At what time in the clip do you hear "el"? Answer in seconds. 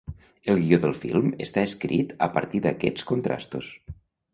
0.53-0.61